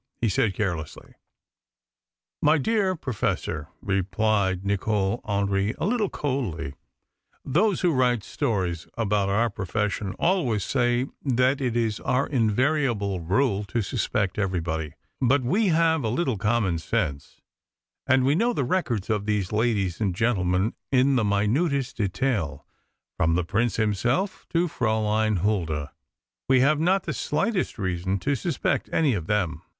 he 0.19 0.27
said 0.27 0.55
carelessly. 0.55 1.13
"My 2.41 2.57
dear 2.57 2.95
Professor," 2.95 3.67
replied 3.83 4.65
Nicol 4.65 5.21
Hendry 5.27 5.75
a 5.77 5.85
little 5.85 6.09
coldly, 6.09 6.73
"those 7.45 7.81
who 7.81 7.93
write 7.93 8.23
stories 8.23 8.87
about 8.97 9.29
our 9.29 9.47
profession 9.51 10.15
always 10.17 10.63
say 10.63 11.05
that 11.23 11.61
it 11.61 11.77
is 11.77 11.99
our 11.99 12.25
invariable 12.25 13.19
rule 13.19 13.63
to 13.65 13.83
suspect 13.83 14.39
everybody, 14.39 14.93
but 15.21 15.43
we 15.43 15.67
have 15.67 16.03
a 16.03 16.09
little 16.09 16.39
common 16.39 16.79
sense, 16.79 17.39
and 18.07 18.25
we 18.25 18.33
know 18.33 18.53
the 18.53 18.63
records 18.63 19.07
of 19.07 19.27
these 19.27 19.51
ladies 19.51 20.01
and 20.01 20.15
gentlemen 20.15 20.73
in 20.91 21.15
the 21.15 21.23
minutest 21.23 21.97
detail 21.97 22.65
from 23.17 23.35
the 23.35 23.43
Prince 23.45 23.75
himself 23.75 24.47
to 24.49 24.67
Fraülein 24.67 25.37
Hulda. 25.45 25.91
We 26.49 26.61
have 26.61 26.79
not 26.79 27.03
the 27.03 27.13
slightest 27.13 27.77
reason 27.77 28.17
to 28.21 28.33
suspect 28.33 28.89
any 28.91 29.13
of 29.13 29.27
them." 29.27 29.61